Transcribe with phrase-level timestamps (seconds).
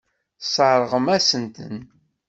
[0.39, 1.75] Tesseṛɣem-asen-ten.